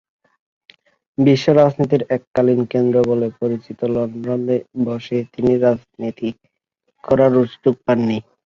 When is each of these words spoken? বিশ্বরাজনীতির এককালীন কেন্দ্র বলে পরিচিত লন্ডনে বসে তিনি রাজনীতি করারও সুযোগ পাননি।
বিশ্বরাজনীতির 1.17 2.03
এককালীন 2.17 2.61
কেন্দ্র 2.71 2.97
বলে 3.09 3.27
পরিচিত 3.39 3.79
লন্ডনে 3.95 4.57
বসে 4.85 5.17
তিনি 5.33 5.51
রাজনীতি 5.57 6.29
করারও 7.03 7.41
সুযোগ 7.51 7.75
পাননি। 7.85 8.17